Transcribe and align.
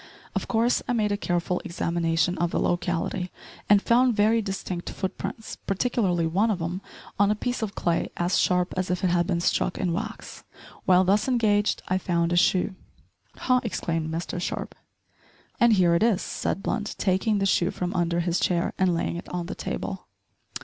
Of 0.33 0.47
course 0.47 0.81
I 0.87 0.93
made 0.93 1.11
a 1.11 1.15
careful 1.15 1.59
examination 1.63 2.35
of 2.39 2.49
the 2.49 2.59
locality, 2.59 3.29
and 3.69 3.83
found 3.83 4.15
very 4.15 4.41
distinct 4.41 4.89
foot 4.89 5.15
prints, 5.15 5.57
particularly 5.67 6.25
one 6.25 6.49
of 6.49 6.59
'em 6.59 6.81
on 7.19 7.29
a 7.29 7.35
piece 7.35 7.61
of 7.61 7.75
clay 7.75 8.09
as 8.17 8.39
sharp 8.39 8.73
as 8.75 8.89
if 8.89 9.03
it 9.03 9.11
had 9.11 9.27
been 9.27 9.39
struck 9.41 9.77
in 9.77 9.93
wax. 9.93 10.43
While 10.85 11.03
thus 11.03 11.27
engaged 11.27 11.83
I 11.87 11.99
found 11.99 12.33
a 12.33 12.35
shoe" 12.35 12.73
"Ha!" 13.41 13.59
exclaimed 13.63 14.09
Mr 14.11 14.41
Sharp. 14.41 14.73
"And 15.59 15.73
here 15.73 15.93
it 15.93 16.01
is," 16.01 16.23
said 16.23 16.63
Blunt 16.63 16.95
taking 16.97 17.37
the 17.37 17.45
shoe 17.45 17.69
from 17.69 17.93
under 17.93 18.21
his 18.21 18.39
chair 18.39 18.73
and 18.79 18.95
laying 18.95 19.17
it 19.17 19.29
on 19.29 19.45
the 19.45 19.53
table. 19.53 20.07